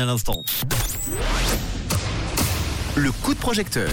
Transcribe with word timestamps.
à 0.00 0.04
l'instant. 0.04 0.44
Le 2.94 3.10
coup 3.10 3.34
de 3.34 3.40
projecteur. 3.40 3.90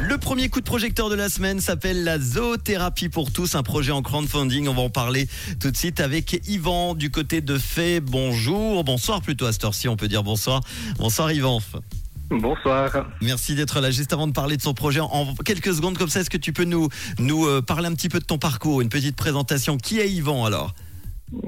Le 0.00 0.16
premier 0.16 0.48
coup 0.48 0.60
de 0.60 0.64
projecteur 0.64 1.10
de 1.10 1.16
la 1.16 1.28
semaine 1.28 1.58
s'appelle 1.58 2.04
la 2.04 2.20
zoothérapie 2.20 3.08
pour 3.08 3.32
tous, 3.32 3.56
un 3.56 3.64
projet 3.64 3.90
en 3.90 4.00
crowdfunding. 4.00 4.68
On 4.68 4.74
va 4.74 4.82
en 4.82 4.90
parler 4.90 5.26
tout 5.58 5.72
de 5.72 5.76
suite 5.76 5.98
avec 5.98 6.40
Yvan 6.46 6.94
du 6.94 7.10
côté 7.10 7.40
de 7.40 7.58
Fait. 7.58 7.98
Bonjour, 7.98 8.84
bonsoir 8.84 9.22
plutôt 9.22 9.46
à 9.46 9.52
cette 9.52 9.64
heure-ci, 9.64 9.88
on 9.88 9.96
peut 9.96 10.06
dire 10.06 10.22
bonsoir. 10.22 10.60
Bonsoir 10.98 11.32
Yvan. 11.32 11.60
Bonsoir. 12.30 12.92
Merci 13.20 13.56
d'être 13.56 13.80
là. 13.80 13.90
Juste 13.90 14.12
avant 14.12 14.28
de 14.28 14.32
parler 14.32 14.56
de 14.56 14.62
son 14.62 14.72
projet, 14.72 15.00
en 15.00 15.34
quelques 15.44 15.74
secondes 15.74 15.98
comme 15.98 16.10
ça, 16.10 16.20
est-ce 16.20 16.30
que 16.30 16.36
tu 16.36 16.52
peux 16.52 16.62
nous, 16.62 16.88
nous 17.18 17.44
euh, 17.46 17.60
parler 17.60 17.88
un 17.88 17.94
petit 17.94 18.08
peu 18.08 18.20
de 18.20 18.24
ton 18.24 18.38
parcours, 18.38 18.82
une 18.82 18.88
petite 18.88 19.16
présentation 19.16 19.78
Qui 19.78 19.98
est 19.98 20.08
Yvan 20.08 20.44
alors? 20.44 20.76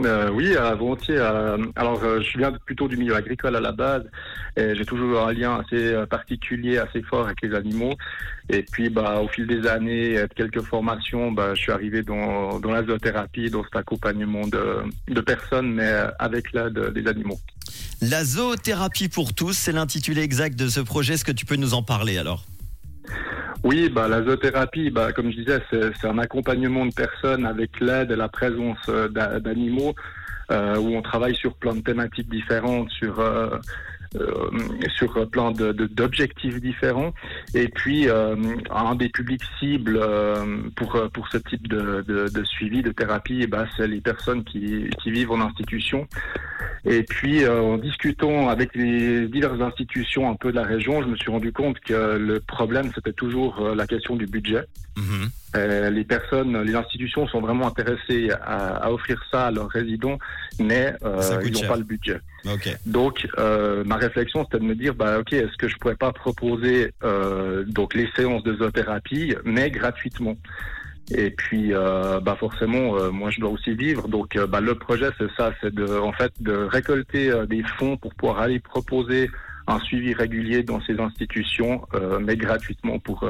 Euh, 0.05 0.31
oui, 0.31 0.55
volontiers. 0.79 1.17
euh, 1.19 1.59
alors, 1.77 2.03
euh, 2.03 2.21
je 2.21 2.39
viens 2.39 2.53
plutôt 2.53 2.89
du 2.89 2.97
milieu 2.97 3.15
agricole 3.15 3.57
à 3.57 3.61
la 3.61 3.73
base. 3.73 4.05
et 4.57 4.75
J'ai 4.75 4.85
toujours 4.85 5.27
un 5.27 5.33
lien 5.33 5.59
assez 5.61 5.93
euh, 5.93 6.07
particulier, 6.07 6.79
assez 6.79 7.03
fort 7.03 7.27
avec 7.27 7.41
les 7.43 7.55
animaux. 7.55 7.95
Et 8.49 8.63
puis, 8.63 8.89
bah, 8.89 9.21
au 9.21 9.29
fil 9.29 9.47
des 9.47 9.67
années, 9.67 10.23
quelques 10.35 10.63
formations, 10.63 11.33
bah, 11.33 11.55
je 11.55 11.61
suis 11.61 11.73
arrivé 11.73 12.03
dans, 12.03 12.61
la 12.61 12.85
zoothérapie, 12.85 13.51
dans 13.51 13.65
cet 13.65 13.77
accompagnement 13.77 14.47
de, 14.47 14.83
de 15.09 15.21
personnes, 15.21 15.73
mais 15.73 15.93
avec 16.19 16.53
l'aide 16.53 16.93
des 16.93 17.09
animaux. 17.09 17.39
La 18.03 18.25
zoothérapie 18.25 19.09
pour 19.09 19.35
tous, 19.35 19.53
c'est 19.55 19.73
l'intitulé 19.73 20.23
exact 20.23 20.57
de 20.59 20.69
ce 20.69 20.81
projet. 20.81 21.15
Est-ce 21.15 21.25
que 21.25 21.33
tu 21.33 21.47
peux 21.47 21.57
nous 21.57 21.75
en 21.75 21.83
parler 21.83 22.19
alors? 22.19 22.45
Oui, 23.67 23.89
bah, 23.89 24.07
la 24.07 24.23
zoothérapie, 24.23 24.91
bah, 24.91 25.13
comme 25.13 25.33
je 25.33 25.39
disais, 25.39 25.61
c'est 26.01 26.07
un 26.07 26.19
accompagnement 26.19 26.87
de 26.87 26.95
personnes 26.95 27.45
avec 27.45 27.81
l'aide 27.81 28.13
et 28.13 28.17
la 28.17 28.29
présence 28.29 28.79
euh, 28.89 29.09
d'a- 29.09 29.41
d'animaux, 29.41 29.93
euh, 30.53 30.77
où 30.79 30.95
on 30.97 31.03
travaille 31.03 31.35
sur 31.35 31.53
plein 31.55 31.75
de 31.75 31.81
thématiques 31.81 32.29
différentes, 32.29 32.89
sur 32.93 33.19
euh, 33.19 33.59
euh, 34.15 34.51
sur 34.97 35.29
plein 35.29 35.51
de- 35.51 35.73
de- 35.73 35.87
d'objectifs 35.89 36.61
différents. 36.61 37.13
Et 37.55 37.67
puis, 37.67 38.09
euh, 38.09 38.37
un 38.71 38.95
des 38.95 39.09
publics 39.09 39.43
cibles 39.59 39.99
euh, 40.01 40.59
pour 40.77 40.91
pour 41.13 41.27
ce 41.33 41.39
type 41.39 41.67
de, 41.67 42.05
de, 42.07 42.29
de 42.29 42.45
suivi, 42.45 42.83
de 42.83 42.93
thérapie, 42.93 43.41
eh 43.43 43.49
ben, 43.49 43.67
c'est 43.77 43.89
les 43.89 44.01
personnes 44.01 44.45
qui, 44.45 44.89
qui 45.03 45.11
vivent 45.11 45.33
en 45.33 45.41
institution. 45.41 46.07
Et 46.89 47.03
puis, 47.03 47.43
euh, 47.43 47.61
en 47.61 47.79
discutant 47.79 48.49
avec 48.49 48.77
les 48.77 49.27
diverses 49.27 49.61
institutions 49.61 50.31
un 50.31 50.37
peu 50.37 50.53
de 50.53 50.57
la 50.57 50.63
région, 50.63 51.03
je 51.03 51.09
me 51.09 51.17
suis 51.17 51.33
rendu 51.33 51.53
compte 51.53 51.81
que 51.81 52.17
le 52.17 52.39
problème, 52.39 52.93
c'était 52.95 53.13
toujours 53.13 53.61
euh, 53.61 53.75
la 53.75 53.89
question 53.89 54.15
du 54.15 54.27
budget. 54.27 54.65
Mhm. 54.97 55.29
Euh, 55.57 55.91
les 55.91 56.05
personnes, 56.05 56.63
les 56.63 56.75
institutions 56.77 57.27
sont 57.27 57.41
vraiment 57.41 57.67
intéressées 57.67 58.31
à, 58.41 58.77
à 58.77 58.91
offrir 58.93 59.21
ça 59.33 59.47
à 59.47 59.51
leurs 59.51 59.69
résidents, 59.69 60.19
mais 60.61 60.95
euh, 61.05 61.41
ils 61.45 61.53
n'ont 61.53 61.67
pas 61.67 61.77
le 61.77 61.83
budget. 61.83 62.21
Donc, 62.87 63.27
euh, 63.39 63.83
ma 63.85 63.97
réflexion, 63.97 64.45
c'était 64.45 64.61
de 64.61 64.69
me 64.69 64.77
dire, 64.77 64.95
bah, 64.95 65.19
ok, 65.19 65.33
est-ce 65.33 65.57
que 65.57 65.67
je 65.67 65.77
pourrais 65.79 65.97
pas 65.97 66.13
proposer 66.13 66.93
donc 67.67 67.95
les 67.95 68.09
séances 68.15 68.45
de 68.45 68.55
zoothérapie, 68.55 69.35
mais 69.45 69.71
gratuitement. 69.71 70.37
Et 71.15 71.31
puis, 71.31 71.73
euh, 71.73 72.21
bah 72.21 72.37
forcément, 72.39 72.97
euh, 72.97 73.11
moi, 73.11 73.31
je 73.31 73.41
dois 73.41 73.51
aussi 73.51 73.75
vivre. 73.75 74.09
Donc, 74.09 74.37
euh, 74.37 74.47
bah, 74.47 74.61
le 74.61 74.75
projet, 74.75 75.11
c'est 75.19 75.31
ça, 75.37 75.53
c'est 75.61 75.73
de, 75.73 75.87
en 75.99 76.13
fait, 76.13 76.33
de 76.41 76.53
récolter 76.53 77.31
euh, 77.31 77.47
des 77.47 77.63
fonds 77.79 77.97
pour 77.97 78.15
pouvoir 78.15 78.41
aller 78.41 78.59
proposer 78.59 79.31
un 79.69 79.79
suivi 79.81 80.15
régulier 80.15 80.63
dans 80.63 80.81
ces 80.83 80.99
institutions, 80.99 81.87
euh, 81.95 82.19
mais 82.21 82.37
gratuitement 82.37 82.99
pour 82.99 83.29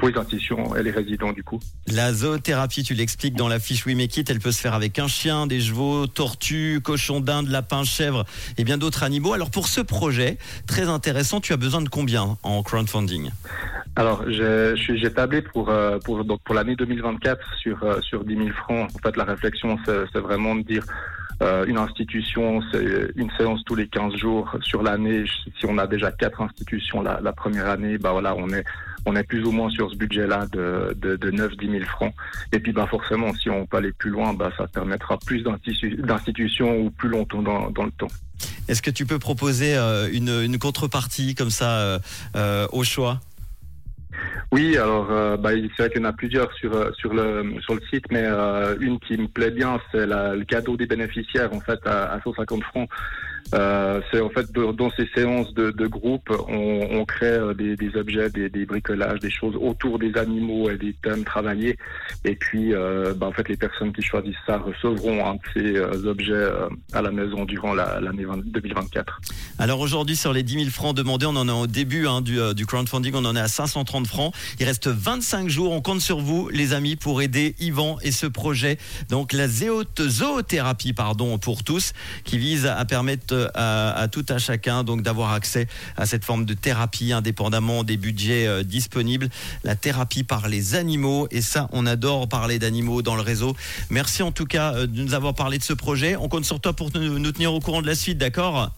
pour 0.00 0.08
les 0.08 0.16
institutions 0.18 0.74
et 0.74 0.82
les 0.82 0.90
résidents 0.90 1.32
du 1.32 1.44
coup. 1.44 1.60
La 1.86 2.12
zoothérapie, 2.12 2.82
tu 2.82 2.94
l'expliques 2.94 3.34
dans 3.36 3.48
la 3.48 3.60
fiche 3.60 3.84
We 3.86 3.94
Make 3.94 4.16
It, 4.16 4.30
elle 4.30 4.40
peut 4.40 4.50
se 4.50 4.60
faire 4.60 4.74
avec 4.74 4.98
un 4.98 5.06
chien, 5.08 5.46
des 5.46 5.60
chevaux, 5.60 6.06
tortues, 6.06 6.80
cochons 6.82 7.20
d'Inde, 7.20 7.48
lapins, 7.48 7.84
chèvres 7.84 8.24
et 8.58 8.64
bien 8.64 8.78
d'autres 8.78 9.02
animaux. 9.02 9.34
Alors 9.34 9.50
pour 9.50 9.68
ce 9.68 9.80
projet, 9.82 10.38
très 10.66 10.88
intéressant, 10.88 11.40
tu 11.40 11.52
as 11.52 11.56
besoin 11.58 11.82
de 11.82 11.88
combien 11.88 12.38
en 12.42 12.62
crowdfunding? 12.62 13.30
Alors, 13.96 14.24
j'ai 14.28 14.74
je 14.76 14.82
suis- 14.96 15.10
tablé 15.12 15.42
pour 15.42 15.68
euh, 15.68 15.98
pour 15.98 16.24
donc 16.24 16.40
pour 16.44 16.54
l'année 16.54 16.76
2024 16.76 17.40
sur 17.60 17.82
euh, 17.82 18.00
sur 18.00 18.24
10 18.24 18.36
000 18.36 18.48
francs. 18.50 18.88
En 18.94 18.98
fait, 18.98 19.16
la 19.16 19.24
réflexion, 19.24 19.76
c'est 19.84 20.04
c'est 20.12 20.20
vraiment 20.20 20.54
de 20.54 20.62
dire 20.62 20.84
euh, 21.42 21.64
une 21.66 21.76
institution, 21.76 22.62
c'est 22.72 23.10
une 23.16 23.30
séance 23.36 23.60
tous 23.66 23.74
les 23.74 23.88
15 23.88 24.14
jours 24.14 24.54
sur 24.62 24.82
l'année. 24.82 25.24
Si 25.58 25.66
on 25.66 25.76
a 25.78 25.86
déjà 25.88 26.12
quatre 26.12 26.40
institutions 26.40 27.02
la, 27.02 27.20
la 27.20 27.32
première 27.32 27.68
année, 27.68 27.98
bah 27.98 28.12
voilà, 28.12 28.34
on 28.36 28.48
est 28.50 28.64
on 29.06 29.16
est 29.16 29.24
plus 29.24 29.42
ou 29.44 29.50
moins 29.50 29.70
sur 29.70 29.89
ce 29.90 29.96
budget-là 29.96 30.46
de, 30.52 30.96
de, 30.96 31.16
de 31.16 31.30
9-10 31.30 31.70
000 31.70 31.84
francs. 31.84 32.14
Et 32.52 32.60
puis, 32.60 32.72
bah 32.72 32.86
forcément, 32.88 33.34
si 33.34 33.50
on 33.50 33.66
peut 33.66 33.78
aller 33.78 33.92
plus 33.92 34.10
loin, 34.10 34.32
bah 34.32 34.50
ça 34.56 34.66
permettra 34.66 35.18
plus 35.18 35.42
d'institu- 35.42 35.96
d'institutions 35.96 36.80
ou 36.80 36.90
plus 36.90 37.08
longtemps 37.08 37.42
dans, 37.42 37.70
dans 37.70 37.84
le 37.84 37.90
temps. 37.92 38.08
Est-ce 38.68 38.82
que 38.82 38.90
tu 38.90 39.04
peux 39.04 39.18
proposer 39.18 39.76
euh, 39.76 40.08
une, 40.12 40.28
une 40.28 40.58
contrepartie 40.58 41.34
comme 41.34 41.50
ça 41.50 41.78
euh, 41.80 41.98
euh, 42.36 42.66
au 42.72 42.84
choix? 42.84 43.20
Oui, 44.52 44.76
alors 44.76 45.08
euh, 45.10 45.36
bah, 45.36 45.50
c'est 45.52 45.82
vrai 45.82 45.90
qu'il 45.90 46.00
y 46.02 46.04
en 46.04 46.08
a 46.08 46.12
plusieurs 46.12 46.52
sur 46.54 46.72
sur 46.96 47.14
le 47.14 47.54
sur 47.60 47.74
le 47.74 47.80
site, 47.90 48.04
mais 48.10 48.24
euh, 48.24 48.76
une 48.80 48.98
qui 48.98 49.16
me 49.16 49.28
plaît 49.28 49.52
bien, 49.52 49.80
c'est 49.92 50.06
le 50.06 50.44
cadeau 50.44 50.76
des 50.76 50.86
bénéficiaires 50.86 51.52
en 51.54 51.60
fait 51.60 51.78
à, 51.86 52.12
à 52.12 52.20
150 52.20 52.62
francs. 52.64 52.88
Euh, 53.54 54.00
c'est 54.10 54.20
en 54.20 54.30
fait 54.30 54.50
dans 54.52 54.90
ces 54.92 55.08
séances 55.14 55.52
de, 55.54 55.86
groupe, 55.86 56.30
on, 56.48 57.04
crée 57.04 57.26
euh, 57.26 57.54
des, 57.54 57.96
objets, 57.96 58.30
des, 58.30 58.66
bricolages, 58.66 59.20
des 59.20 59.30
choses 59.30 59.56
autour 59.60 59.98
des 59.98 60.16
animaux 60.16 60.70
et 60.70 60.76
des 60.76 60.94
thèmes 61.02 61.24
travaillés. 61.24 61.76
Et 62.24 62.36
puis, 62.36 62.72
euh, 62.74 63.12
bah, 63.14 63.26
en 63.26 63.32
fait, 63.32 63.48
les 63.48 63.56
personnes 63.56 63.92
qui 63.92 64.02
choisissent 64.02 64.34
ça 64.46 64.58
recevront 64.58 65.26
un 65.26 65.34
de 65.34 65.40
ces 65.54 66.06
objets 66.06 66.48
à 66.92 67.02
la 67.02 67.10
maison 67.10 67.44
durant 67.44 67.74
la- 67.74 68.00
l'année 68.00 68.24
20 68.24 68.44
2024. 68.44 69.20
Alors 69.58 69.80
aujourd'hui, 69.80 70.16
sur 70.16 70.32
les 70.32 70.42
10 70.42 70.54
000 70.54 70.70
francs 70.70 70.96
demandés, 70.96 71.26
on 71.26 71.36
en 71.36 71.48
est 71.48 71.62
au 71.62 71.66
début 71.66 72.06
hein, 72.06 72.20
du, 72.20 72.38
du 72.54 72.66
crowdfunding, 72.66 73.14
on 73.14 73.24
en 73.24 73.36
est 73.36 73.40
à 73.40 73.48
530 73.48 74.06
francs. 74.06 74.32
Il 74.58 74.66
reste 74.66 74.88
25 74.88 75.48
jours. 75.48 75.72
On 75.72 75.80
compte 75.80 76.00
sur 76.00 76.20
vous, 76.20 76.48
les 76.48 76.72
amis, 76.72 76.96
pour 76.96 77.22
aider 77.22 77.54
Yvan 77.58 77.98
et 78.02 78.12
ce 78.12 78.26
projet. 78.26 78.78
Donc 79.08 79.32
la 79.32 79.48
zoothérapie, 79.48 80.92
pardon, 80.92 81.38
pour 81.38 81.64
tous, 81.64 81.92
qui 82.24 82.38
vise 82.38 82.66
à 82.66 82.84
permettre 82.84 83.29
euh, 83.32 83.48
à, 83.54 83.92
à 83.92 84.08
tout 84.08 84.24
à 84.28 84.38
chacun 84.38 84.84
donc 84.84 85.02
d'avoir 85.02 85.32
accès 85.32 85.66
à 85.96 86.06
cette 86.06 86.24
forme 86.24 86.44
de 86.44 86.54
thérapie, 86.54 87.12
indépendamment 87.12 87.84
des 87.84 87.96
budgets 87.96 88.46
euh, 88.46 88.62
disponibles. 88.62 89.28
La 89.64 89.76
thérapie 89.76 90.24
par 90.24 90.48
les 90.48 90.74
animaux, 90.74 91.28
et 91.30 91.40
ça, 91.40 91.68
on 91.72 91.86
adore 91.86 92.28
parler 92.28 92.58
d'animaux 92.58 93.02
dans 93.02 93.16
le 93.16 93.22
réseau. 93.22 93.56
Merci 93.90 94.22
en 94.22 94.32
tout 94.32 94.46
cas 94.46 94.74
euh, 94.74 94.86
de 94.86 95.02
nous 95.02 95.14
avoir 95.14 95.34
parlé 95.34 95.58
de 95.58 95.62
ce 95.62 95.72
projet. 95.72 96.16
On 96.16 96.28
compte 96.28 96.44
sur 96.44 96.60
toi 96.60 96.72
pour 96.72 96.90
nous 96.94 97.18
nous 97.18 97.32
tenir 97.32 97.52
au 97.52 97.60
courant 97.60 97.82
de 97.82 97.86
la 97.86 97.94
suite, 97.94 98.18
d'accord? 98.18 98.70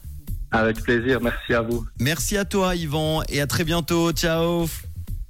Avec 0.50 0.82
plaisir, 0.82 1.18
merci 1.22 1.54
à 1.54 1.62
vous. 1.62 1.86
Merci 1.98 2.36
à 2.36 2.44
toi 2.44 2.76
Yvan 2.76 3.22
et 3.28 3.40
à 3.40 3.46
très 3.46 3.64
bientôt. 3.64 4.12
Ciao. 4.12 4.68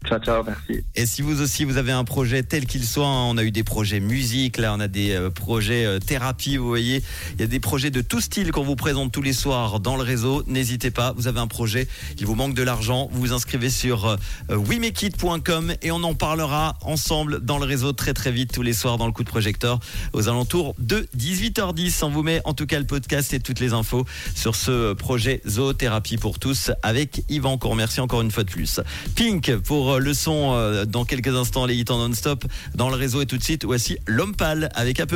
Ciao, 0.05 0.19
ciao, 0.19 0.43
merci. 0.45 0.85
Et 0.97 1.07
si 1.07 1.23
vous 1.23 1.41
aussi 1.41 1.65
vous 1.65 1.77
avez 1.77 1.93
un 1.93 2.05
projet 2.05 2.43
tel 2.43 2.67
qu'il 2.67 2.85
soit, 2.85 3.07
hein, 3.07 3.27
on 3.29 3.39
a 3.39 3.45
eu 3.45 3.53
des 3.53 3.63
projets 3.63 4.01
musique, 4.01 4.59
là 4.59 4.75
on 4.75 4.81
a 4.81 4.89
des 4.89 5.13
euh, 5.13 5.31
projets 5.31 5.85
euh, 5.85 6.01
thérapie, 6.01 6.57
vous 6.57 6.67
voyez, 6.67 7.03
il 7.35 7.41
y 7.41 7.45
a 7.45 7.47
des 7.47 7.61
projets 7.61 7.91
de 7.91 8.01
tout 8.01 8.21
style 8.21 8.51
qu'on 8.51 8.65
vous 8.65 8.75
présente 8.75 9.13
tous 9.13 9.23
les 9.23 9.33
soirs 9.33 9.79
dans 9.79 9.97
le 9.97 10.03
réseau. 10.03 10.43
N'hésitez 10.49 10.91
pas, 10.91 11.13
vous 11.17 11.29
avez 11.29 11.39
un 11.39 11.47
projet, 11.47 11.87
il 12.19 12.27
vous 12.27 12.35
manque 12.35 12.55
de 12.55 12.63
l'argent, 12.63 13.09
vous 13.13 13.21
vous 13.21 13.33
inscrivez 13.33 13.71
sur 13.71 14.07
euh, 14.07 14.17
wemekit.com 14.51 15.75
et 15.83 15.93
on 15.93 16.03
en 16.03 16.15
parlera 16.15 16.77
ensemble 16.83 17.41
dans 17.41 17.59
le 17.59 17.65
réseau 17.65 17.93
très 17.93 18.13
très 18.13 18.33
vite 18.33 18.53
tous 18.53 18.63
les 18.63 18.73
soirs 18.73 18.99
dans 18.99 19.07
le 19.07 19.13
coup 19.13 19.23
de 19.23 19.31
projecteur 19.31 19.79
aux 20.13 20.29
alentours 20.29 20.75
de 20.79 21.07
18h10. 21.17 22.05
On 22.05 22.11
vous 22.11 22.23
met 22.23 22.41
en 22.45 22.55
tout 22.55 22.67
cas 22.67 22.81
le 22.81 22.87
podcast 22.87 23.33
et 23.35 23.41
toutes 23.41 23.61
les 23.61 23.73
infos 23.73 24.05
sur 24.35 24.57
ce 24.57 24.95
projet 24.95 25.41
zoothérapie 25.47 26.17
pour 26.17 26.41
tous 26.41 26.73
avec 26.83 27.23
Yvan 27.29 27.57
qu'on 27.57 27.71
remercie 27.71 28.01
encore 28.01 28.23
une 28.23 28.33
fois 28.33 28.43
de 28.43 28.51
plus. 28.51 28.81
Pink 29.15 29.57
pour 29.59 29.92
euh, 29.93 29.99
le 29.99 30.15
son 30.15 30.53
euh, 30.55 30.85
dans 30.85 31.05
quelques 31.05 31.35
instants 31.35 31.67
les 31.67 31.77
hits 31.77 31.85
non-stop 31.89 32.45
dans 32.75 32.89
le 32.89 32.97
réseau. 32.97 33.23
Et 33.23 33.27
tout 33.27 33.39
de 33.39 33.43
suite 33.43 33.65
voici 33.65 33.99
l'homme 34.07 34.35
pâle 34.35 34.71
avec 34.75 35.01
un 35.01 35.07
peu 35.07 35.11